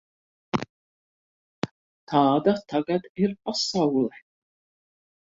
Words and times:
Tāda 2.13 2.57
tagad 2.75 3.09
ir 3.27 3.39
pasaule. 3.47 4.27